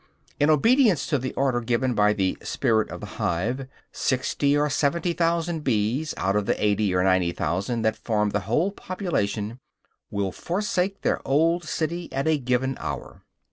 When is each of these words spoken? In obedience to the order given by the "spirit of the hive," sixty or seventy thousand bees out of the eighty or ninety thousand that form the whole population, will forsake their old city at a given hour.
In 0.39 0.49
obedience 0.49 1.05
to 1.05 1.19
the 1.19 1.31
order 1.35 1.61
given 1.61 1.93
by 1.93 2.13
the 2.13 2.35
"spirit 2.41 2.89
of 2.89 3.01
the 3.01 3.05
hive," 3.21 3.67
sixty 3.91 4.57
or 4.57 4.67
seventy 4.67 5.13
thousand 5.13 5.63
bees 5.63 6.15
out 6.17 6.35
of 6.35 6.47
the 6.47 6.57
eighty 6.59 6.91
or 6.95 7.03
ninety 7.03 7.31
thousand 7.31 7.83
that 7.83 7.97
form 7.97 8.31
the 8.31 8.39
whole 8.49 8.71
population, 8.71 9.59
will 10.09 10.31
forsake 10.31 11.01
their 11.03 11.21
old 11.23 11.65
city 11.65 12.11
at 12.11 12.27
a 12.27 12.39
given 12.39 12.77
hour. 12.79 13.21